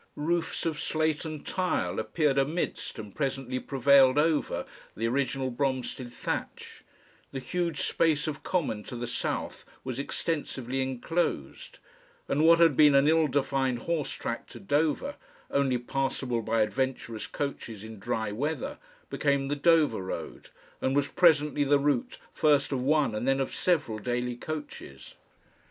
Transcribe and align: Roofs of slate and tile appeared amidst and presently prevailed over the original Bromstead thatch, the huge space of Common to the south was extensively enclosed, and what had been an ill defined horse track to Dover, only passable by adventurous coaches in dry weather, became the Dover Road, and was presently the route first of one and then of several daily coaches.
Roofs 0.15 0.65
of 0.65 0.79
slate 0.79 1.25
and 1.25 1.45
tile 1.45 1.99
appeared 1.99 2.39
amidst 2.39 2.97
and 2.97 3.13
presently 3.13 3.59
prevailed 3.59 4.17
over 4.17 4.65
the 4.97 5.05
original 5.07 5.51
Bromstead 5.51 6.11
thatch, 6.11 6.83
the 7.31 7.37
huge 7.37 7.81
space 7.83 8.25
of 8.25 8.41
Common 8.41 8.81
to 8.85 8.95
the 8.95 9.05
south 9.05 9.63
was 9.83 9.99
extensively 9.99 10.81
enclosed, 10.81 11.77
and 12.27 12.43
what 12.43 12.57
had 12.57 12.75
been 12.75 12.95
an 12.95 13.07
ill 13.07 13.27
defined 13.27 13.77
horse 13.83 14.09
track 14.11 14.47
to 14.47 14.59
Dover, 14.59 15.17
only 15.51 15.77
passable 15.77 16.41
by 16.41 16.61
adventurous 16.61 17.27
coaches 17.27 17.83
in 17.83 17.99
dry 17.99 18.31
weather, 18.31 18.79
became 19.11 19.49
the 19.49 19.55
Dover 19.55 20.01
Road, 20.01 20.49
and 20.81 20.95
was 20.95 21.09
presently 21.09 21.63
the 21.63 21.77
route 21.77 22.17
first 22.33 22.71
of 22.71 22.81
one 22.81 23.13
and 23.13 23.27
then 23.27 23.39
of 23.39 23.53
several 23.53 23.99
daily 23.99 24.35
coaches. 24.35 25.13